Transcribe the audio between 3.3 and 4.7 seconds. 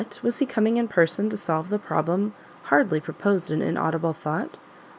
in inaudible thought?